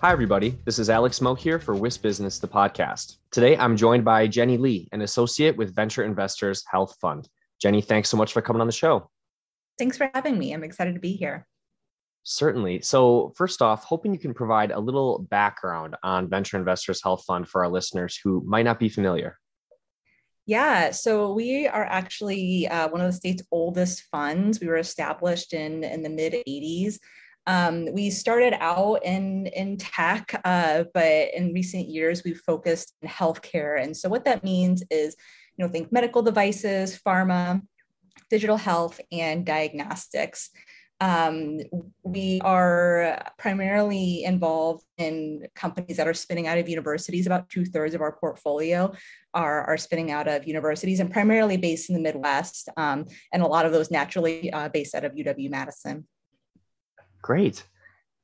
Hi, 0.00 0.12
everybody. 0.12 0.56
This 0.64 0.78
is 0.78 0.90
Alex 0.90 1.20
Moe 1.20 1.34
here 1.34 1.58
for 1.58 1.74
WIS 1.74 1.98
Business, 1.98 2.38
the 2.38 2.46
podcast. 2.46 3.16
Today, 3.32 3.56
I'm 3.56 3.76
joined 3.76 4.04
by 4.04 4.28
Jenny 4.28 4.56
Lee, 4.56 4.88
an 4.92 5.02
associate 5.02 5.56
with 5.56 5.74
Venture 5.74 6.04
Investors 6.04 6.62
Health 6.70 6.94
Fund. 7.00 7.28
Jenny, 7.60 7.82
thanks 7.82 8.08
so 8.08 8.16
much 8.16 8.32
for 8.32 8.40
coming 8.40 8.60
on 8.60 8.68
the 8.68 8.72
show. 8.72 9.10
Thanks 9.76 9.96
for 9.96 10.08
having 10.14 10.38
me. 10.38 10.52
I'm 10.52 10.62
excited 10.62 10.94
to 10.94 11.00
be 11.00 11.14
here. 11.14 11.48
Certainly. 12.22 12.82
So, 12.82 13.32
first 13.36 13.60
off, 13.60 13.82
hoping 13.82 14.12
you 14.12 14.20
can 14.20 14.34
provide 14.34 14.70
a 14.70 14.78
little 14.78 15.26
background 15.30 15.96
on 16.04 16.30
Venture 16.30 16.58
Investors 16.58 17.02
Health 17.02 17.24
Fund 17.26 17.48
for 17.48 17.64
our 17.64 17.68
listeners 17.68 18.16
who 18.22 18.44
might 18.46 18.64
not 18.64 18.78
be 18.78 18.88
familiar. 18.88 19.36
Yeah, 20.46 20.92
so 20.92 21.32
we 21.32 21.66
are 21.66 21.84
actually 21.84 22.68
uh, 22.68 22.88
one 22.88 23.00
of 23.00 23.08
the 23.08 23.16
state's 23.16 23.42
oldest 23.50 24.04
funds. 24.12 24.60
We 24.60 24.68
were 24.68 24.76
established 24.76 25.54
in, 25.54 25.82
in 25.82 26.04
the 26.04 26.08
mid 26.08 26.34
80s. 26.34 26.98
Um, 27.48 27.86
we 27.94 28.10
started 28.10 28.52
out 28.60 29.06
in, 29.06 29.46
in 29.46 29.78
tech, 29.78 30.38
uh, 30.44 30.84
but 30.92 31.34
in 31.34 31.54
recent 31.54 31.88
years, 31.88 32.22
we've 32.22 32.42
focused 32.46 32.92
in 33.00 33.08
healthcare. 33.08 33.82
And 33.82 33.96
so 33.96 34.10
what 34.10 34.26
that 34.26 34.44
means 34.44 34.84
is, 34.90 35.16
you 35.56 35.64
know, 35.64 35.72
think 35.72 35.90
medical 35.90 36.20
devices, 36.20 37.00
pharma, 37.04 37.62
digital 38.28 38.58
health, 38.58 39.00
and 39.10 39.46
diagnostics. 39.46 40.50
Um, 41.00 41.60
we 42.02 42.38
are 42.44 43.32
primarily 43.38 44.24
involved 44.24 44.84
in 44.98 45.46
companies 45.54 45.96
that 45.96 46.08
are 46.08 46.12
spinning 46.12 46.48
out 46.48 46.58
of 46.58 46.68
universities. 46.68 47.24
About 47.24 47.48
two 47.48 47.64
thirds 47.64 47.94
of 47.94 48.02
our 48.02 48.12
portfolio 48.12 48.92
are, 49.32 49.64
are 49.64 49.78
spinning 49.78 50.10
out 50.10 50.28
of 50.28 50.46
universities 50.46 51.00
and 51.00 51.10
primarily 51.10 51.56
based 51.56 51.88
in 51.88 51.94
the 51.94 52.02
Midwest, 52.02 52.68
um, 52.76 53.06
and 53.32 53.42
a 53.42 53.46
lot 53.46 53.64
of 53.64 53.72
those 53.72 53.90
naturally 53.90 54.52
uh, 54.52 54.68
based 54.68 54.94
out 54.94 55.04
of 55.04 55.14
UW 55.14 55.48
Madison. 55.48 56.06
Great. 57.28 57.62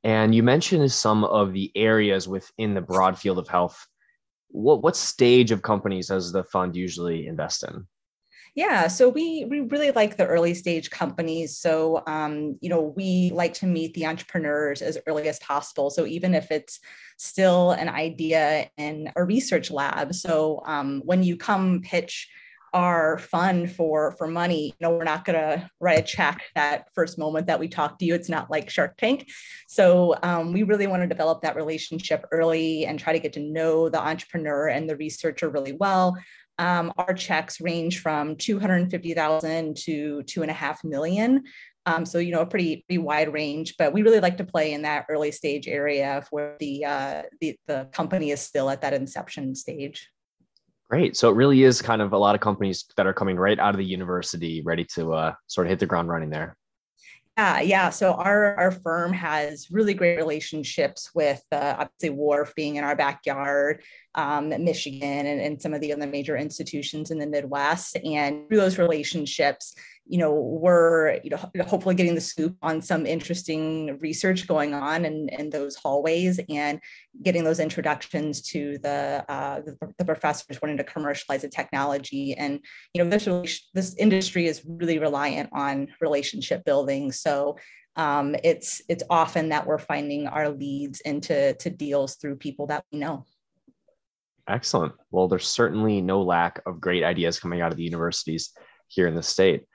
And 0.03 0.33
you 0.33 0.41
mentioned 0.41 0.91
some 0.91 1.25
of 1.25 1.53
the 1.53 1.71
areas 1.75 2.27
within 2.27 2.73
the 2.73 2.81
broad 2.81 3.19
field 3.19 3.37
of 3.37 3.47
health. 3.47 3.85
What, 4.47 4.81
what 4.81 4.95
stage 4.95 5.51
of 5.51 5.61
companies 5.61 6.07
does 6.07 6.31
the 6.31 6.43
fund 6.43 6.75
usually 6.75 7.27
invest 7.27 7.63
in? 7.63 7.85
Yeah, 8.55 8.87
so 8.87 9.07
we 9.07 9.45
we 9.45 9.59
really 9.59 9.91
like 9.91 10.17
the 10.17 10.25
early 10.25 10.55
stage 10.55 10.89
companies. 10.89 11.55
So 11.55 12.01
um, 12.07 12.57
you 12.61 12.69
know, 12.69 12.81
we 12.95 13.29
like 13.31 13.53
to 13.55 13.67
meet 13.67 13.93
the 13.93 14.07
entrepreneurs 14.07 14.81
as 14.81 14.97
early 15.05 15.27
as 15.27 15.37
possible. 15.37 15.91
So 15.91 16.07
even 16.07 16.33
if 16.33 16.49
it's 16.49 16.79
still 17.17 17.71
an 17.71 17.89
idea 17.89 18.71
in 18.77 19.11
a 19.15 19.23
research 19.23 19.69
lab, 19.69 20.15
so 20.15 20.63
um, 20.65 21.03
when 21.05 21.21
you 21.21 21.37
come 21.37 21.81
pitch 21.83 22.27
our 22.75 23.17
fund 23.17 23.71
for 23.71 24.11
for 24.17 24.27
money 24.27 24.65
you 24.67 24.73
know 24.81 24.91
we're 24.91 25.05
not 25.05 25.23
going 25.23 25.39
to 25.39 25.69
write 25.79 25.97
a 25.97 26.03
check 26.03 26.43
that 26.55 26.87
first 26.93 27.17
moment 27.17 27.47
that 27.47 27.59
we 27.59 27.67
talk 27.67 27.97
to 27.97 28.05
you 28.05 28.13
it's 28.13 28.29
not 28.29 28.51
like 28.51 28.69
shark 28.69 28.97
tank. 28.97 29.29
So 29.67 30.15
um, 30.23 30.53
we 30.53 30.63
really 30.63 30.87
want 30.87 31.01
to 31.03 31.07
develop 31.07 31.41
that 31.41 31.55
relationship 31.55 32.25
early 32.31 32.85
and 32.85 32.99
try 32.99 33.13
to 33.13 33.19
get 33.19 33.33
to 33.33 33.39
know 33.39 33.89
the 33.89 34.01
entrepreneur 34.01 34.67
and 34.67 34.89
the 34.89 34.97
researcher 34.97 35.49
really 35.49 35.73
well. 35.73 36.17
Um, 36.57 36.93
our 36.97 37.13
checks 37.13 37.59
range 37.59 37.99
from 37.99 38.35
250000 38.37 39.77
to 39.77 40.23
two 40.23 40.41
and 40.41 40.51
a 40.51 40.53
half 40.53 40.83
million. 40.83 41.43
Um, 41.87 42.05
so 42.05 42.17
you 42.17 42.31
know 42.31 42.41
a 42.41 42.45
pretty 42.47 42.83
pretty 42.87 42.97
wide 42.97 43.31
range 43.31 43.75
but 43.77 43.93
we 43.93 44.01
really 44.01 44.19
like 44.19 44.37
to 44.37 44.43
play 44.43 44.73
in 44.73 44.81
that 44.81 45.05
early 45.07 45.31
stage 45.31 45.67
area 45.67 46.25
where 46.31 46.57
the 46.59 46.83
uh, 46.83 47.23
the, 47.41 47.59
the 47.67 47.87
company 47.91 48.31
is 48.31 48.41
still 48.41 48.71
at 48.71 48.81
that 48.81 48.93
inception 48.93 49.53
stage 49.53 50.09
Great. 50.89 51.17
So 51.17 51.29
it 51.29 51.35
really 51.35 51.63
is 51.63 51.81
kind 51.81 52.01
of 52.01 52.13
a 52.13 52.17
lot 52.17 52.35
of 52.35 52.41
companies 52.41 52.85
that 52.95 53.07
are 53.07 53.13
coming 53.13 53.37
right 53.37 53.57
out 53.57 53.73
of 53.73 53.77
the 53.77 53.85
university, 53.85 54.61
ready 54.61 54.85
to 54.95 55.13
uh, 55.13 55.33
sort 55.47 55.65
of 55.67 55.71
hit 55.71 55.79
the 55.79 55.87
ground 55.87 56.09
running 56.09 56.29
there. 56.29 56.55
Yeah, 57.37 57.59
yeah. 57.59 57.89
So 57.89 58.13
our 58.13 58.55
our 58.55 58.71
firm 58.71 59.11
has 59.11 59.69
really 59.69 59.93
great 59.93 60.15
relationships 60.15 61.09
with 61.13 61.43
uh, 61.51 61.75
obviously 61.79 62.17
WARF 62.17 62.55
being 62.55 62.77
in 62.77 62.85
our 62.85 62.95
backyard, 62.95 63.83
um, 64.13 64.49
Michigan, 64.49 65.25
and, 65.25 65.41
and 65.41 65.61
some 65.61 65.73
of 65.73 65.81
the 65.81 65.91
other 65.91 66.07
major 66.07 66.37
institutions 66.37 67.11
in 67.11 67.19
the 67.19 67.27
Midwest. 67.27 67.97
And 68.05 68.47
through 68.47 68.59
those 68.59 68.77
relationships, 68.77 69.75
you 70.07 70.19
know, 70.19 70.33
we're 70.33 71.19
you 71.23 71.31
know 71.31 71.37
hopefully 71.65 71.95
getting 71.95 72.15
the 72.15 72.21
scoop 72.21 72.55
on 72.61 72.81
some 72.81 73.05
interesting 73.05 73.97
research 73.99 74.47
going 74.47 74.73
on 74.73 75.03
in, 75.05 75.29
in 75.29 75.49
those 75.49 75.75
hallways 75.75 76.39
and 76.49 76.79
getting 77.23 77.43
those 77.43 77.59
introductions 77.59 78.41
to 78.43 78.77
the, 78.79 79.25
uh, 79.27 79.61
the, 79.61 79.77
the 79.97 80.05
professors 80.05 80.61
wanting 80.61 80.77
to 80.77 80.83
commercialize 80.83 81.41
the 81.41 81.49
technology. 81.49 82.35
And 82.35 82.59
you 82.93 83.03
know, 83.03 83.09
this 83.09 83.67
this 83.73 83.95
industry 83.95 84.45
is 84.47 84.61
really 84.65 84.99
reliant 84.99 85.49
on 85.53 85.87
relationship 86.01 86.63
building. 86.65 87.11
So 87.11 87.57
um, 87.95 88.35
it's 88.43 88.81
it's 88.89 89.03
often 89.09 89.49
that 89.49 89.65
we're 89.65 89.79
finding 89.79 90.27
our 90.27 90.49
leads 90.49 90.99
into 91.01 91.53
to 91.55 91.69
deals 91.69 92.15
through 92.15 92.35
people 92.35 92.67
that 92.67 92.83
we 92.91 92.99
know. 92.99 93.25
Excellent. 94.47 94.93
Well, 95.09 95.27
there's 95.27 95.47
certainly 95.47 96.01
no 96.01 96.21
lack 96.21 96.61
of 96.67 96.79
great 96.79 97.03
ideas 97.03 97.39
coming 97.39 97.61
out 97.61 97.71
of 97.71 97.77
the 97.77 97.83
universities 97.83 98.51
here 98.87 99.07
in 99.07 99.15
the 99.15 99.23
state. 99.23 99.65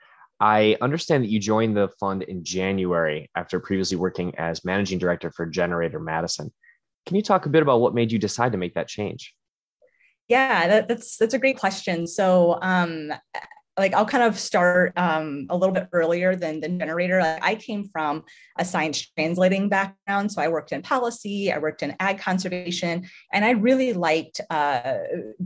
I 0.41 0.75
understand 0.81 1.23
that 1.23 1.29
you 1.29 1.39
joined 1.39 1.77
the 1.77 1.89
fund 1.99 2.23
in 2.23 2.43
January 2.43 3.29
after 3.35 3.59
previously 3.59 3.95
working 3.95 4.33
as 4.39 4.65
managing 4.65 4.97
director 4.97 5.31
for 5.31 5.45
gener8tor 5.45 6.03
Madison. 6.03 6.51
Can 7.05 7.15
you 7.15 7.21
talk 7.21 7.45
a 7.45 7.49
bit 7.49 7.61
about 7.61 7.79
what 7.79 7.93
made 7.93 8.11
you 8.11 8.17
decide 8.17 8.51
to 8.53 8.57
make 8.57 8.73
that 8.73 8.87
change? 8.87 9.35
Yeah, 10.27 10.67
that, 10.67 10.87
that's 10.87 11.17
that's 11.17 11.35
a 11.35 11.39
great 11.39 11.59
question. 11.59 12.07
So, 12.07 12.57
um, 12.61 13.13
like 13.81 13.95
I'll 13.95 14.05
kind 14.05 14.23
of 14.23 14.37
start 14.37 14.93
um, 14.95 15.47
a 15.49 15.57
little 15.57 15.73
bit 15.73 15.87
earlier 15.91 16.35
than 16.35 16.59
the 16.59 16.67
gener8tor. 16.67 17.19
Like 17.19 17.43
I 17.43 17.55
came 17.55 17.89
from 17.89 18.23
a 18.59 18.63
science 18.63 19.09
translating 19.17 19.69
background, 19.69 20.31
so 20.31 20.39
I 20.39 20.49
worked 20.49 20.71
in 20.71 20.83
policy, 20.83 21.51
I 21.51 21.57
worked 21.57 21.81
in 21.81 21.95
ag 21.99 22.19
conservation, 22.19 23.09
and 23.33 23.43
I 23.43 23.51
really 23.51 23.93
liked 23.93 24.39
uh, 24.51 24.97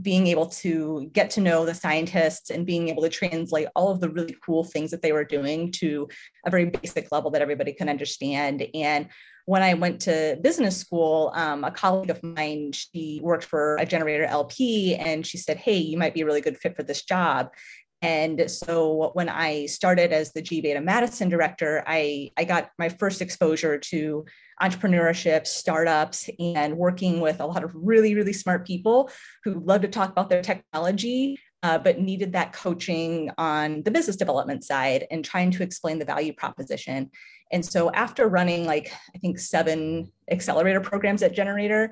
being 0.02 0.26
able 0.26 0.46
to 0.46 1.08
get 1.14 1.30
to 1.30 1.40
know 1.40 1.64
the 1.64 1.74
scientists 1.74 2.50
and 2.50 2.66
being 2.66 2.90
able 2.90 3.02
to 3.04 3.08
translate 3.08 3.68
all 3.74 3.90
of 3.90 4.00
the 4.00 4.10
really 4.10 4.36
cool 4.44 4.64
things 4.64 4.90
that 4.90 5.00
they 5.00 5.12
were 5.12 5.24
doing 5.24 5.72
to 5.72 6.06
a 6.44 6.50
very 6.50 6.66
basic 6.66 7.10
level 7.10 7.30
that 7.30 7.40
everybody 7.40 7.72
can 7.72 7.88
understand. 7.88 8.66
And 8.74 9.08
when 9.46 9.62
I 9.62 9.74
went 9.74 10.00
to 10.02 10.38
business 10.42 10.76
school, 10.76 11.32
um, 11.34 11.62
a 11.64 11.70
colleague 11.70 12.10
of 12.10 12.22
mine, 12.22 12.72
she 12.72 13.20
worked 13.22 13.44
for 13.44 13.76
a 13.76 13.86
gener8tor 13.86 14.28
LP, 14.28 14.96
and 14.96 15.24
she 15.24 15.38
said, 15.38 15.56
"Hey, 15.56 15.78
you 15.78 15.96
might 15.96 16.14
be 16.14 16.22
a 16.22 16.26
really 16.26 16.40
good 16.40 16.58
fit 16.58 16.76
for 16.76 16.82
this 16.82 17.02
job." 17.02 17.50
And 18.02 18.50
so 18.50 19.10
when 19.14 19.28
I 19.28 19.66
started 19.66 20.12
as 20.12 20.32
the 20.32 20.42
gBETA 20.42 20.82
Madison 20.84 21.28
director, 21.28 21.82
I, 21.86 22.30
I 22.36 22.44
got 22.44 22.70
my 22.78 22.88
first 22.88 23.22
exposure 23.22 23.78
to 23.78 24.24
entrepreneurship, 24.60 25.46
startups, 25.46 26.28
and 26.38 26.76
working 26.76 27.20
with 27.20 27.40
a 27.40 27.46
lot 27.46 27.64
of 27.64 27.72
really, 27.74 28.14
really 28.14 28.32
smart 28.32 28.66
people 28.66 29.10
who 29.44 29.60
love 29.60 29.82
to 29.82 29.88
talk 29.88 30.10
about 30.10 30.28
their 30.28 30.42
technology, 30.42 31.38
uh, 31.62 31.78
but 31.78 31.98
needed 31.98 32.32
that 32.32 32.52
coaching 32.52 33.30
on 33.38 33.82
the 33.82 33.90
business 33.90 34.16
development 34.16 34.64
side 34.64 35.06
and 35.10 35.24
trying 35.24 35.50
to 35.50 35.62
explain 35.62 35.98
the 35.98 36.04
value 36.04 36.32
proposition. 36.32 37.10
And 37.50 37.64
so 37.64 37.90
after 37.92 38.28
running 38.28 38.66
like, 38.66 38.92
I 39.14 39.18
think 39.18 39.38
seven 39.38 40.12
accelerator 40.30 40.80
programs 40.80 41.22
at 41.22 41.34
gener8tor, 41.34 41.90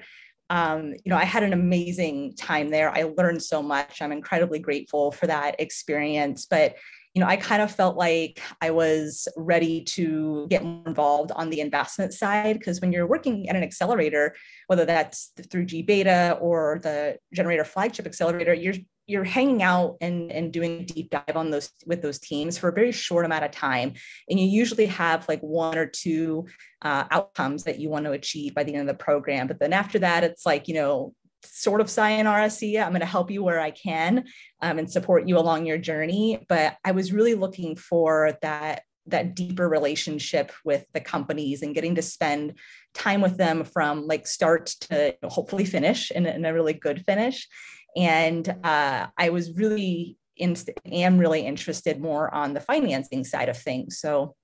um, 0.51 0.93
you 0.93 1.11
know, 1.11 1.17
I 1.17 1.25
had 1.25 1.43
an 1.43 1.53
amazing 1.53 2.35
time 2.37 2.69
there. 2.69 2.91
I 2.91 3.05
learned 3.17 3.43
so 3.43 3.63
much. 3.63 4.03
I'm 4.03 4.13
incredibly 4.13 4.59
grateful 4.59 5.11
for 5.11 5.27
that 5.27 5.59
experience. 5.59 6.47
But, 6.47 6.77
you 7.15 7.21
know, 7.21 7.27
I 7.27 7.37
kind 7.37 7.63
of 7.63 7.71
felt 7.71 7.97
like 7.97 8.41
I 8.61 8.71
was 8.71 9.27
ready 9.37 9.83
to 9.85 10.47
get 10.51 10.63
involved 10.63 11.33
on 11.33 11.49
the 11.49 11.61
investment 11.61 12.13
side 12.13 12.59
because 12.59 12.81
when 12.81 12.93
you're 12.93 13.07
working 13.07 13.49
at 13.49 13.57
an 13.57 13.63
accelerator, 13.63 14.35
whether 14.67 14.85
that's 14.85 15.33
through 15.51 15.67
gBETA 15.67 16.41
or 16.43 16.81
the 16.83 17.19
gener8tor 17.35 17.67
Flagship 17.67 18.07
Accelerator, 18.07 18.53
you're 18.53 18.75
you're 19.07 19.25
hanging 19.25 19.63
out 19.63 19.97
and, 20.01 20.33
and 20.33 20.53
doing 20.53 20.81
a 20.81 20.85
deep 20.85 21.11
dive 21.11 21.37
on 21.37 21.51
those 21.51 21.71
with 21.87 22.01
those 22.01 22.19
teams 22.19 22.57
for 22.57 22.69
a 22.69 22.73
very 22.73 22.93
short 22.93 23.25
amount 23.25 23.45
of 23.45 23.51
time. 23.51 23.93
And 24.29 24.41
you 24.41 24.47
usually 24.47 24.87
have 24.87 25.29
like 25.29 25.41
one 25.41 25.77
or 25.77 25.87
two 25.87 26.47
uh, 26.83 27.05
outcomes 27.11 27.65
that 27.65 27.79
you 27.79 27.91
want 27.91 28.07
to 28.07 28.13
achieve 28.13 28.55
by 28.55 28.65
the 28.65 28.75
end 28.75 28.89
of 28.89 28.97
the 28.97 29.03
program. 29.03 29.47
But 29.47 29.61
then 29.61 29.73
after 29.73 29.99
that 30.01 30.25
it's 30.25 30.47
like 30.47 30.69
you 30.69 30.75
know 30.75 31.15
sort 31.47 31.83
of 31.83 31.91
sign 31.91 32.51
see 32.51 32.79
i'm 32.79 32.89
going 32.89 33.01
to 33.01 33.07
help 33.07 33.31
you 33.31 33.45
where 33.45 33.61
i 33.61 33.71
can 33.71 34.25
um, 34.63 34.79
and 34.79 34.91
support 34.91 35.29
you 35.29 35.37
along 35.39 35.67
your 35.67 35.79
journey. 35.79 36.45
But 36.49 36.77
i 36.85 36.93
was 36.93 37.13
really 37.13 37.35
looking 37.35 37.77
for 37.77 38.39
that 38.43 38.83
that 39.07 39.35
deeper 39.35 39.69
relationship 39.69 40.51
with 40.65 40.87
the 40.95 41.01
companies 41.01 41.61
and 41.61 41.75
getting 41.75 41.95
to 41.95 42.03
spend 42.03 42.59
time 42.95 43.21
with 43.21 43.37
them 43.37 43.65
from 43.65 44.07
like 44.07 44.27
start 44.27 44.67
to 44.81 45.15
hopefully 45.25 45.67
finish 45.67 46.11
in, 46.11 46.25
in 46.25 46.45
a 46.47 46.55
really 46.55 46.73
good 46.73 47.05
finish 47.05 47.47
and 47.97 48.49
uh, 48.65 49.07
i 49.17 49.31
was 49.31 49.53
really 49.53 50.17
in, 50.37 50.57
am 50.87 51.19
really 51.19 51.41
interested 51.41 52.01
more 52.01 52.33
on 52.35 52.55
the 52.55 52.61
financing 52.61 53.25
side 53.25 53.49
of 53.49 53.57
things. 53.57 53.99
So 53.99 54.35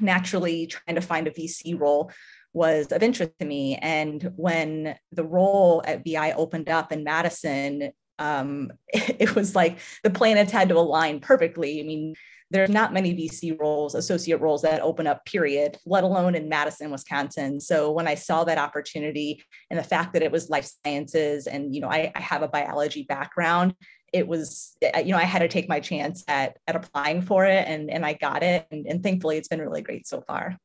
naturally 0.00 0.66
trying 0.66 0.96
to 0.96 1.00
find 1.00 1.26
a 1.26 1.30
vc 1.30 1.78
role 1.78 2.10
was 2.52 2.92
of 2.92 3.02
interest 3.02 3.32
to 3.40 3.46
me. 3.46 3.76
And 3.76 4.32
when 4.36 4.96
the 5.12 5.24
role 5.24 5.82
at 5.86 6.04
vi 6.04 6.32
opened 6.32 6.68
up 6.68 6.92
in 6.92 7.04
madison 7.04 7.92
um, 8.18 8.70
it 8.88 9.34
was 9.34 9.54
like 9.54 9.78
the 10.02 10.10
planets 10.10 10.52
had 10.52 10.68
to 10.68 10.76
align 10.76 11.20
perfectly 11.20 11.80
i 11.80 11.82
mean 11.82 12.14
there's 12.50 12.70
not 12.70 12.92
many 12.92 13.14
VC 13.14 13.58
roles, 13.58 13.94
associate 13.94 14.40
roles 14.40 14.62
that 14.62 14.80
open 14.80 15.06
up, 15.06 15.24
period, 15.26 15.76
let 15.84 16.04
alone 16.04 16.34
in 16.34 16.48
Madison, 16.48 16.90
Wisconsin. 16.90 17.60
So 17.60 17.90
when 17.92 18.08
I 18.08 18.14
saw 18.14 18.44
that 18.44 18.58
opportunity 18.58 19.42
and 19.70 19.78
the 19.78 19.84
fact 19.84 20.14
that 20.14 20.22
it 20.22 20.32
was 20.32 20.48
life 20.48 20.70
sciences 20.84 21.46
and, 21.46 21.74
you 21.74 21.80
know, 21.80 21.90
I, 21.90 22.10
I 22.14 22.20
have 22.20 22.42
a 22.42 22.48
biology 22.48 23.02
background, 23.02 23.74
it 24.14 24.26
was, 24.26 24.76
you 24.82 25.12
know, 25.12 25.18
I 25.18 25.24
had 25.24 25.40
to 25.40 25.48
take 25.48 25.68
my 25.68 25.80
chance 25.80 26.24
at, 26.26 26.56
at 26.66 26.76
applying 26.76 27.20
for 27.20 27.44
it 27.44 27.68
and, 27.68 27.90
and 27.90 28.06
I 28.06 28.14
got 28.14 28.42
it. 28.42 28.66
And, 28.70 28.86
and 28.86 29.02
thankfully 29.02 29.36
it's 29.36 29.48
been 29.48 29.60
really 29.60 29.82
great 29.82 30.06
so 30.06 30.22
far. 30.22 30.56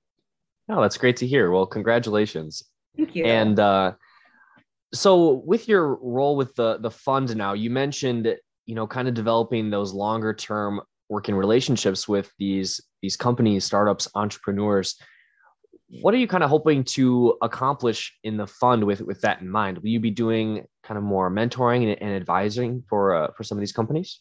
Oh, 0.69 0.81
that's 0.81 0.97
great 0.97 1.17
to 1.17 1.27
hear. 1.27 1.51
Well, 1.51 1.65
congratulations. 1.65 2.63
Thank 2.95 3.13
you. 3.15 3.25
And, 3.25 3.59
uh, 3.59 3.93
so 4.93 5.41
with 5.45 5.67
your 5.67 5.95
role 5.95 6.35
with 6.35 6.53
the 6.55 6.77
the 6.77 6.91
fund 6.91 7.35
now 7.35 7.53
you 7.53 7.69
mentioned 7.69 8.35
you 8.65 8.75
know 8.75 8.87
kind 8.87 9.07
of 9.07 9.13
developing 9.13 9.69
those 9.69 9.93
longer 9.93 10.33
term 10.33 10.79
working 11.09 11.35
relationships 11.35 12.07
with 12.07 12.31
these 12.37 12.79
these 13.01 13.17
companies 13.17 13.65
startups 13.65 14.07
entrepreneurs 14.15 14.95
what 16.01 16.13
are 16.13 16.17
you 16.17 16.27
kind 16.27 16.43
of 16.43 16.49
hoping 16.49 16.83
to 16.83 17.37
accomplish 17.41 18.17
in 18.23 18.37
the 18.37 18.47
fund 18.47 18.83
with 18.83 19.01
with 19.01 19.19
that 19.21 19.41
in 19.41 19.49
mind 19.49 19.77
will 19.79 19.89
you 19.89 19.99
be 19.99 20.11
doing 20.11 20.65
kind 20.83 20.97
of 20.97 21.03
more 21.03 21.29
mentoring 21.29 21.83
and, 21.83 22.01
and 22.01 22.15
advising 22.15 22.83
for 22.87 23.15
uh, 23.15 23.27
for 23.35 23.43
some 23.43 23.57
of 23.57 23.59
these 23.59 23.73
companies 23.73 24.19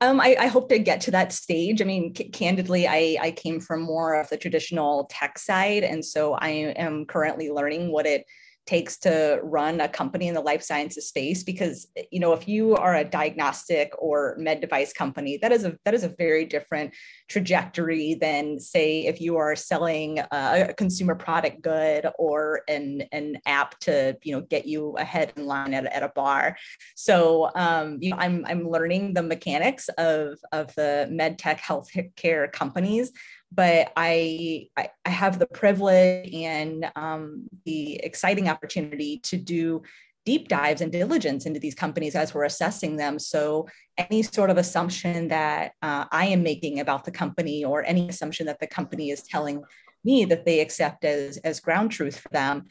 um, 0.00 0.20
I, 0.20 0.36
I, 0.38 0.46
hope 0.48 0.68
to 0.68 0.78
get 0.78 1.00
to 1.02 1.12
that 1.12 1.32
stage. 1.32 1.80
I 1.80 1.84
mean, 1.84 2.14
c- 2.14 2.28
candidly, 2.28 2.86
I, 2.86 3.16
I 3.22 3.30
came 3.30 3.58
from 3.58 3.80
more 3.80 4.20
of 4.20 4.28
the 4.28 4.36
traditional 4.36 5.06
tech 5.08 5.38
side. 5.38 5.82
And 5.82 6.04
so 6.04 6.34
I 6.34 6.48
am 6.76 7.06
currently 7.06 7.50
learning 7.50 7.90
what 7.90 8.04
it 8.04 8.26
takes 8.66 8.96
to 8.98 9.40
run 9.42 9.80
a 9.80 9.88
company 9.88 10.28
in 10.28 10.34
the 10.34 10.40
life 10.40 10.62
sciences 10.62 11.08
space 11.08 11.42
because 11.42 11.86
you 12.10 12.18
know 12.18 12.32
if 12.32 12.48
you 12.48 12.74
are 12.74 12.96
a 12.96 13.04
diagnostic 13.04 13.92
or 13.98 14.34
med 14.38 14.60
device 14.60 14.92
company 14.92 15.38
that 15.40 15.52
is 15.52 15.64
a 15.64 15.76
that 15.84 15.94
is 15.94 16.04
a 16.04 16.14
very 16.16 16.44
different 16.44 16.94
trajectory 17.28 18.14
than 18.14 18.58
say 18.58 19.06
if 19.06 19.20
you 19.20 19.36
are 19.36 19.54
selling 19.54 20.18
a, 20.18 20.72
consumer 20.76 21.14
product 21.14 21.60
good 21.60 22.06
or 22.18 22.62
an 22.68 23.02
an 23.12 23.38
app 23.46 23.78
to 23.80 24.16
you 24.22 24.34
know 24.34 24.40
get 24.42 24.66
you 24.66 24.92
ahead 24.96 25.32
in 25.36 25.46
line 25.46 25.74
at, 25.74 25.84
at 25.86 26.02
a 26.02 26.12
bar. 26.14 26.56
So 26.94 27.50
um, 27.54 27.98
you 28.00 28.10
know 28.10 28.16
i'm 28.16 28.44
i'm 28.46 28.68
learning 28.68 29.14
the 29.14 29.22
mechanics 29.22 29.88
of 29.98 30.38
of 30.52 30.74
the 30.74 31.06
med 31.10 31.38
tech 31.38 31.60
healthcare 31.60 32.50
companies 32.50 33.12
but 33.54 33.92
I, 33.96 34.68
I, 34.76 34.88
I 35.04 35.10
have 35.10 35.38
the 35.38 35.46
privilege 35.46 36.32
and 36.32 36.90
um, 36.96 37.48
the 37.64 37.96
exciting 37.96 38.48
opportunity 38.48 39.18
to 39.24 39.36
do 39.36 39.82
deep 40.24 40.48
dives 40.48 40.80
and 40.80 40.90
diligence 40.90 41.46
into 41.46 41.60
these 41.60 41.74
companies 41.74 42.14
as 42.14 42.32
we're 42.32 42.44
assessing 42.44 42.96
them. 42.96 43.18
So 43.18 43.68
any 43.98 44.22
sort 44.22 44.50
of 44.50 44.56
assumption 44.56 45.28
that 45.28 45.72
uh, 45.82 46.06
I 46.10 46.26
am 46.26 46.42
making 46.42 46.80
about 46.80 47.04
the 47.04 47.10
company 47.10 47.64
or 47.64 47.84
any 47.84 48.08
assumption 48.08 48.46
that 48.46 48.58
the 48.58 48.66
company 48.66 49.10
is 49.10 49.22
telling 49.22 49.62
me 50.02 50.24
that 50.26 50.44
they 50.44 50.60
accept 50.60 51.04
as, 51.04 51.36
as 51.38 51.60
ground 51.60 51.90
truth 51.90 52.18
for 52.18 52.28
them, 52.30 52.64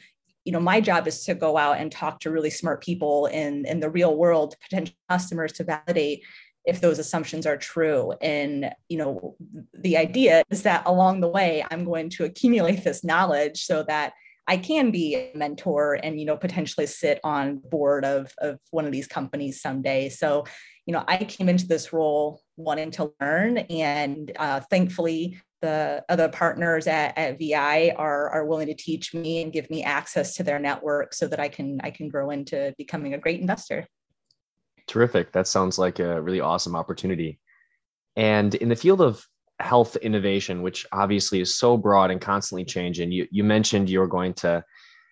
you 0.44 0.52
know, 0.52 0.60
my 0.60 0.80
job 0.80 1.06
is 1.06 1.24
to 1.24 1.34
go 1.34 1.56
out 1.56 1.78
and 1.78 1.90
talk 1.90 2.20
to 2.20 2.30
really 2.30 2.50
smart 2.50 2.82
people 2.82 3.26
in, 3.26 3.64
in 3.66 3.80
the 3.80 3.88
real 3.88 4.14
world, 4.16 4.56
potential 4.60 4.94
customers 5.08 5.52
to 5.52 5.64
validate 5.64 6.22
if 6.64 6.80
those 6.80 6.98
assumptions 6.98 7.46
are 7.46 7.56
true. 7.56 8.12
And 8.20 8.70
you 8.88 8.98
know 8.98 9.36
the 9.74 9.96
idea 9.96 10.42
is 10.50 10.62
that 10.62 10.82
along 10.86 11.20
the 11.20 11.28
way 11.28 11.64
i'm 11.70 11.84
going 11.84 12.08
to 12.10 12.24
accumulate 12.24 12.84
this 12.84 13.04
knowledge 13.04 13.64
so 13.64 13.82
that 13.84 14.12
i 14.46 14.56
can 14.56 14.90
be 14.90 15.14
a 15.16 15.32
mentor 15.34 15.98
and 16.02 16.18
you 16.18 16.26
know 16.26 16.36
potentially 16.36 16.86
sit 16.86 17.20
on 17.24 17.58
board 17.58 18.04
of, 18.04 18.32
of 18.38 18.58
one 18.70 18.86
of 18.86 18.92
these 18.92 19.06
companies 19.06 19.60
someday. 19.60 20.08
So 20.08 20.44
you 20.86 20.92
know 20.92 21.04
i 21.08 21.16
came 21.16 21.48
into 21.48 21.66
this 21.66 21.92
role 21.92 22.40
wanting 22.56 22.90
to 22.92 23.12
learn 23.20 23.58
and 23.58 24.32
uh, 24.36 24.60
thankfully 24.60 25.40
the 25.62 26.04
other 26.10 26.28
partners 26.28 26.86
at, 26.86 27.16
at 27.16 27.38
vi 27.38 27.90
are, 27.96 28.28
are 28.28 28.44
willing 28.44 28.66
to 28.66 28.74
teach 28.74 29.14
me 29.14 29.42
and 29.42 29.50
give 29.50 29.70
me 29.70 29.82
access 29.82 30.34
to 30.34 30.42
their 30.42 30.58
network 30.58 31.14
so 31.14 31.26
that 31.26 31.40
i 31.40 31.48
can 31.48 31.80
i 31.82 31.90
can 31.90 32.08
grow 32.08 32.30
into 32.30 32.74
becoming 32.76 33.14
a 33.14 33.18
great 33.18 33.40
investor 33.40 33.86
Terrific. 34.86 35.32
That 35.32 35.48
sounds 35.48 35.78
like 35.78 35.98
a 35.98 36.20
really 36.20 36.40
awesome 36.40 36.76
opportunity. 36.76 37.38
And 38.16 38.54
in 38.54 38.68
the 38.68 38.76
field 38.76 39.00
of 39.00 39.26
health 39.60 39.96
innovation, 39.96 40.62
which 40.62 40.86
obviously 40.92 41.40
is 41.40 41.54
so 41.54 41.76
broad 41.76 42.10
and 42.10 42.20
constantly 42.20 42.64
changing, 42.64 43.12
you, 43.12 43.26
you 43.30 43.44
mentioned 43.44 43.88
you're 43.88 44.06
going 44.06 44.34
to, 44.34 44.64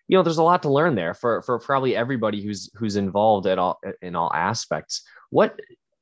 you 0.08 0.16
know, 0.16 0.22
there's 0.22 0.38
a 0.38 0.42
lot 0.42 0.62
to 0.62 0.72
learn 0.72 0.94
there 0.94 1.14
for, 1.14 1.42
for 1.42 1.58
probably 1.58 1.96
everybody 1.96 2.42
who's 2.42 2.70
who's 2.74 2.96
involved 2.96 3.46
at 3.46 3.58
all 3.58 3.80
in 4.02 4.14
all 4.14 4.30
aspects. 4.34 5.02
What 5.30 5.58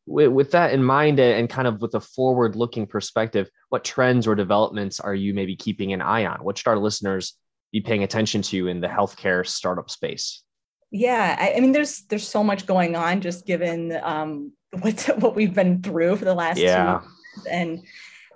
with 0.06 0.50
that 0.50 0.72
in 0.72 0.82
mind 0.82 1.20
and 1.20 1.48
kind 1.48 1.68
of 1.68 1.80
with 1.80 1.94
a 1.94 2.00
forward 2.00 2.56
looking 2.56 2.86
perspective, 2.86 3.48
what 3.68 3.84
trends 3.84 4.26
or 4.26 4.34
developments 4.34 4.98
are 4.98 5.14
you 5.14 5.32
maybe 5.32 5.54
keeping 5.54 5.92
an 5.92 6.02
eye 6.02 6.26
on? 6.26 6.42
What 6.42 6.58
should 6.58 6.66
our 6.66 6.78
listeners 6.78 7.34
be 7.70 7.80
paying 7.80 8.02
attention 8.02 8.42
to 8.42 8.66
in 8.66 8.80
the 8.80 8.88
healthcare 8.88 9.46
startup 9.46 9.90
space? 9.90 10.42
Yeah 10.90 11.36
I, 11.38 11.54
I, 11.56 11.60
mean 11.60 11.72
there's 11.72 12.02
there's 12.02 12.26
so 12.26 12.42
much 12.42 12.66
going 12.66 12.96
on 12.96 13.20
just 13.20 13.46
given 13.46 13.98
um 14.02 14.52
what 14.80 15.00
what 15.18 15.34
we've 15.34 15.54
been 15.54 15.82
through 15.82 16.16
for 16.16 16.24
the 16.24 16.34
last 16.34 16.58
yeah. 16.58 17.00
two 17.00 17.50
and 17.50 17.80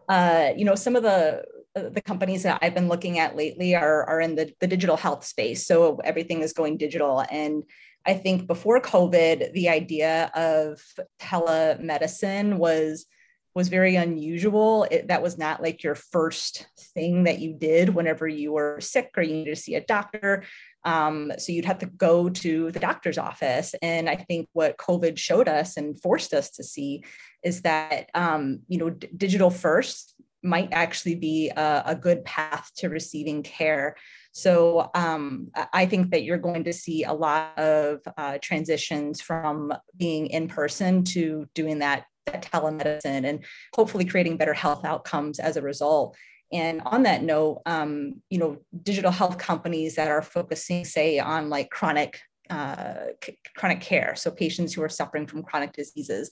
uh 0.09 0.51
you 0.57 0.65
know 0.65 0.75
some 0.75 0.97
of 0.97 1.03
the 1.03 1.45
the 1.75 2.01
companies 2.01 2.45
that 2.45 2.59
I've 2.63 2.75
been 2.75 2.89
looking 2.89 3.19
at 3.19 3.37
lately 3.37 3.75
are 3.75 4.05
are 4.05 4.21
in 4.21 4.37
the, 4.37 4.53
the 4.61 4.67
digital 4.67 4.97
health 4.97 5.25
space. 5.25 5.67
So 5.67 5.97
everything 6.05 6.41
is 6.41 6.53
going 6.53 6.77
digital. 6.77 7.25
And 7.31 7.65
I 8.07 8.15
think 8.15 8.47
before 8.47 8.81
COVID, 8.81 9.53
the 9.53 9.69
idea 9.69 10.31
of 10.35 10.81
telemedicine 11.19 12.59
was 12.59 13.07
was 13.55 13.69
very 13.69 13.97
unusual. 13.97 14.87
It, 14.91 15.09
that 15.09 15.23
was 15.23 15.39
not 15.39 15.63
like 15.63 15.83
your 15.83 15.95
first 15.95 16.67
thing 16.95 17.25
that 17.25 17.39
you 17.39 17.55
did 17.55 17.89
whenever 17.91 18.27
you 18.27 18.53
were 18.53 18.81
sick 18.81 19.11
or 19.17 19.23
you 19.23 19.35
needed 19.35 19.55
to 19.55 19.61
see 19.61 19.77
a 19.77 19.85
doctor. 19.85 20.45
Um, 20.85 21.33
so 21.39 21.53
you'd 21.53 21.65
have 21.65 21.79
to 21.79 21.87
go 21.87 22.29
to 22.29 22.71
the 22.73 22.81
doctor's 22.81 23.17
office. 23.17 23.75
And 23.81 24.09
I 24.09 24.17
think 24.17 24.49
what 24.53 24.77
COVID 24.77 25.17
showed 25.17 25.49
us 25.49 25.77
and 25.77 26.01
forced 26.01 26.35
us 26.35 26.51
to 26.53 26.65
see 26.65 27.05
is 27.43 27.63
that, 27.63 28.11
um, 28.15 28.61
you 28.69 28.79
know, 28.79 28.91
d- 28.91 29.09
digital 29.17 29.51
first 29.51 30.15
might 30.43 30.69
actually 30.73 31.15
be 31.15 31.49
a, 31.49 31.83
a, 31.87 31.95
good 31.97 32.23
path 32.25 32.71
to 32.77 32.91
receiving 32.91 33.43
care. 33.43 33.97
So 34.33 34.91
um, 34.95 35.49
I 35.73 35.87
think 35.87 36.11
that 36.11 36.23
you're 36.23 36.37
going 36.37 36.65
to 36.65 36.73
see 36.73 37.05
a 37.05 37.13
lot 37.15 37.59
of 37.59 38.01
uh, 38.19 38.39
transitions 38.43 39.23
from 39.23 39.73
being 39.97 40.27
in 40.27 40.49
person 40.49 41.03
to 41.05 41.49
doing 41.55 41.79
that, 41.79 42.05
that 42.05 42.05
telemedicine 42.27 43.25
and 43.25 43.45
hopefully 43.75 44.05
creating 44.05 44.37
better 44.37 44.55
health 44.55 44.85
outcomes 44.85 45.39
as 45.39 45.57
a 45.57 45.63
result. 45.63 46.17
And 46.53 46.83
on 46.87 47.03
that 47.05 47.23
note, 47.23 47.63
um, 47.67 48.23
you 48.31 48.39
know, 48.39 48.59
digital 48.83 49.11
health 49.11 49.39
companies 49.39 49.97
that 49.97 50.09
are 50.09 50.23
focusing, 50.23 50.85
say, 50.85 51.19
on 51.19 51.51
like 51.51 51.71
chronic 51.71 52.21
uh, 52.51 53.07
c- 53.23 53.39
chronic 53.57 53.81
care, 53.81 54.15
so 54.17 54.31
patients 54.31 54.75
who 54.75 54.83
are 54.83 54.89
suffering 54.89 55.27
from 55.27 55.43
chronic 55.43 55.73
diseases, 55.73 56.31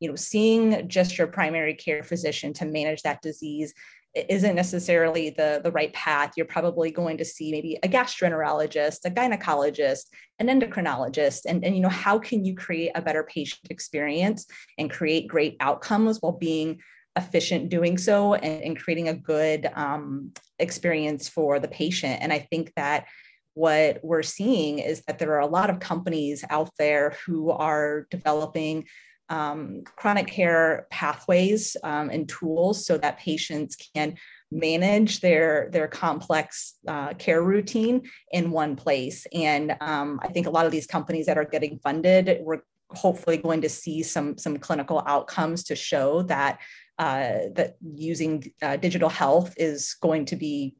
you 0.00 0.08
know, 0.08 0.16
seeing 0.16 0.88
just 0.88 1.16
your 1.18 1.26
primary 1.26 1.74
care 1.74 2.02
physician 2.02 2.52
to 2.54 2.64
manage 2.64 3.02
that 3.02 3.22
disease 3.22 3.74
isn't 4.14 4.54
necessarily 4.54 5.30
the, 5.30 5.60
the 5.64 5.72
right 5.72 5.92
path. 5.92 6.32
You're 6.36 6.46
probably 6.46 6.90
going 6.90 7.18
to 7.18 7.24
see 7.24 7.50
maybe 7.50 7.78
a 7.82 7.88
gastroenterologist, 7.88 9.04
a 9.04 9.10
gynecologist, 9.10 10.04
an 10.38 10.46
endocrinologist, 10.46 11.40
and, 11.46 11.64
and 11.64 11.74
you 11.74 11.82
know, 11.82 11.88
how 11.88 12.18
can 12.18 12.44
you 12.44 12.54
create 12.54 12.92
a 12.94 13.02
better 13.02 13.24
patient 13.24 13.70
experience 13.70 14.46
and 14.78 14.90
create 14.90 15.26
great 15.26 15.56
outcomes 15.60 16.18
while 16.20 16.32
being 16.32 16.80
efficient 17.16 17.68
doing 17.68 17.96
so 17.96 18.34
and, 18.34 18.62
and 18.62 18.78
creating 18.78 19.08
a 19.08 19.14
good 19.14 19.70
um, 19.74 20.32
experience 20.58 21.28
for 21.28 21.60
the 21.60 21.68
patient. 21.68 22.18
And 22.20 22.32
I 22.32 22.40
think 22.40 22.72
that 22.76 23.06
what 23.54 24.00
we're 24.02 24.22
seeing 24.22 24.80
is 24.80 25.02
that 25.06 25.18
there 25.18 25.34
are 25.34 25.40
a 25.40 25.46
lot 25.46 25.70
of 25.70 25.78
companies 25.78 26.44
out 26.50 26.70
there 26.76 27.16
who 27.24 27.50
are 27.50 28.06
developing 28.10 28.86
um, 29.28 29.82
chronic 29.96 30.26
care 30.26 30.86
pathways 30.90 31.76
um, 31.82 32.10
and 32.10 32.28
tools 32.28 32.86
so 32.86 32.98
that 32.98 33.18
patients 33.18 33.76
can 33.94 34.16
manage 34.50 35.20
their 35.20 35.68
their 35.72 35.88
complex 35.88 36.74
uh, 36.86 37.14
care 37.14 37.42
routine 37.42 38.02
in 38.32 38.50
one 38.50 38.76
place. 38.76 39.26
And 39.32 39.76
um, 39.80 40.20
i 40.22 40.28
think 40.28 40.46
a 40.46 40.50
lot 40.50 40.66
of 40.66 40.72
these 40.72 40.86
companies 40.86 41.26
that 41.26 41.38
are 41.38 41.44
getting 41.44 41.78
funded 41.78 42.38
we're 42.42 42.60
hopefully 42.90 43.36
going 43.36 43.60
to 43.62 43.68
see 43.68 44.02
some 44.02 44.38
some 44.38 44.56
clinical 44.58 45.02
outcomes 45.06 45.64
to 45.64 45.76
show 45.76 46.22
that 46.22 46.60
uh, 46.98 47.50
that 47.54 47.74
using 47.82 48.52
uh, 48.62 48.76
digital 48.76 49.08
health 49.08 49.52
is 49.56 49.94
going 50.00 50.24
to 50.26 50.36
be 50.36 50.76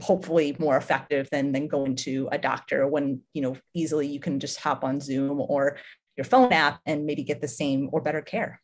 hopefully 0.00 0.56
more 0.58 0.76
effective 0.76 1.28
than 1.30 1.52
than 1.52 1.68
going 1.68 1.94
to 1.94 2.28
a 2.32 2.38
doctor 2.38 2.86
when 2.86 3.20
you 3.34 3.42
know 3.42 3.56
easily 3.74 4.06
you 4.06 4.20
can 4.20 4.40
just 4.40 4.58
hop 4.60 4.84
on 4.84 5.00
Zoom 5.00 5.40
or 5.40 5.76
your 6.18 6.24
phone 6.24 6.52
app 6.52 6.80
and 6.84 7.06
maybe 7.06 7.22
get 7.22 7.40
the 7.40 7.48
same 7.48 7.88
or 7.92 8.02
better 8.02 8.20
care. 8.20 8.60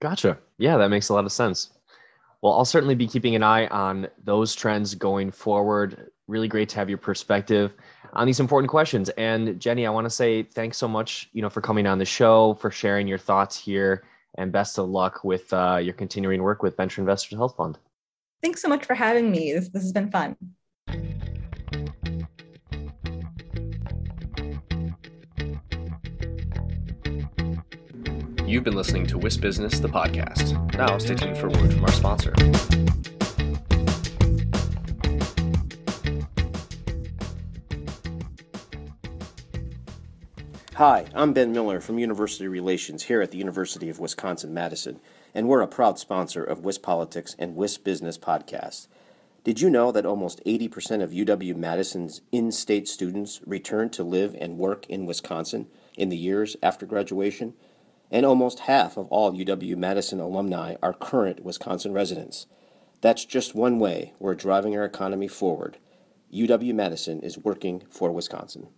Gotcha. 0.00 0.38
Yeah, 0.56 0.78
that 0.78 0.88
makes 0.88 1.10
a 1.10 1.14
lot 1.14 1.26
of 1.26 1.32
sense. 1.32 1.70
Well, 2.40 2.54
I'll 2.54 2.64
certainly 2.64 2.94
be 2.94 3.06
keeping 3.06 3.34
an 3.34 3.42
eye 3.42 3.66
on 3.66 4.08
those 4.24 4.54
trends 4.54 4.94
going 4.94 5.30
forward. 5.30 6.10
Really 6.28 6.48
great 6.48 6.68
to 6.70 6.76
have 6.76 6.88
your 6.88 6.98
perspective 6.98 7.74
on 8.14 8.26
these 8.26 8.40
important 8.40 8.70
questions. 8.70 9.10
And 9.10 9.60
Jenny, 9.60 9.86
I 9.86 9.90
want 9.90 10.06
to 10.06 10.10
say 10.10 10.44
thanks 10.44 10.78
so 10.78 10.88
much, 10.88 11.28
you 11.32 11.42
know, 11.42 11.50
for 11.50 11.60
coming 11.60 11.86
on 11.86 11.98
the 11.98 12.04
show, 12.04 12.54
for 12.54 12.70
sharing 12.70 13.06
your 13.06 13.18
thoughts 13.18 13.58
here, 13.58 14.04
and 14.36 14.52
best 14.52 14.78
of 14.78 14.88
luck 14.88 15.24
with 15.24 15.52
uh, 15.52 15.80
your 15.82 15.94
continuing 15.94 16.42
work 16.42 16.62
with 16.62 16.76
Venture 16.76 17.02
Investors 17.02 17.36
Health 17.36 17.56
Fund. 17.56 17.78
Thanks 18.40 18.62
so 18.62 18.68
much 18.68 18.86
for 18.86 18.94
having 18.94 19.30
me. 19.30 19.52
This, 19.52 19.68
this 19.68 19.82
has 19.82 19.92
been 19.92 20.10
fun. 20.10 20.36
You've 28.48 28.64
been 28.64 28.76
listening 28.76 29.06
to 29.08 29.18
WIS 29.18 29.36
Business, 29.36 29.78
the 29.78 29.88
podcast. 29.88 30.74
Now 30.74 30.96
stay 30.96 31.14
tuned 31.14 31.36
for 31.36 31.50
word 31.50 31.70
from 31.70 31.84
our 31.84 31.92
sponsor. 31.92 32.32
Hi, 40.76 41.04
I'm 41.14 41.34
Ben 41.34 41.52
Miller 41.52 41.82
from 41.82 41.98
University 41.98 42.48
Relations 42.48 43.02
here 43.02 43.20
at 43.20 43.32
the 43.32 43.36
University 43.36 43.90
of 43.90 43.98
Wisconsin 43.98 44.54
Madison, 44.54 44.98
and 45.34 45.46
we're 45.46 45.60
a 45.60 45.68
proud 45.68 45.98
sponsor 45.98 46.42
of 46.42 46.64
WIS 46.64 46.78
Politics 46.78 47.36
and 47.38 47.54
WIS 47.54 47.76
Business 47.76 48.16
Podcast. 48.16 48.88
Did 49.44 49.60
you 49.60 49.68
know 49.68 49.92
that 49.92 50.06
almost 50.06 50.42
80% 50.46 51.02
of 51.02 51.10
UW 51.10 51.54
Madison's 51.54 52.22
in 52.32 52.50
state 52.50 52.88
students 52.88 53.42
return 53.44 53.90
to 53.90 54.02
live 54.02 54.34
and 54.40 54.56
work 54.56 54.86
in 54.88 55.04
Wisconsin 55.04 55.66
in 55.98 56.08
the 56.08 56.16
years 56.16 56.56
after 56.62 56.86
graduation? 56.86 57.52
And 58.10 58.24
almost 58.24 58.60
half 58.60 58.96
of 58.96 59.06
all 59.08 59.32
UW 59.32 59.76
Madison 59.76 60.20
alumni 60.20 60.76
are 60.82 60.94
current 60.94 61.44
Wisconsin 61.44 61.92
residents. 61.92 62.46
That's 63.00 63.24
just 63.24 63.54
one 63.54 63.78
way 63.78 64.14
we're 64.18 64.34
driving 64.34 64.76
our 64.76 64.84
economy 64.84 65.28
forward. 65.28 65.78
UW 66.32 66.74
Madison 66.74 67.20
is 67.20 67.38
working 67.38 67.82
for 67.90 68.10
Wisconsin. 68.10 68.68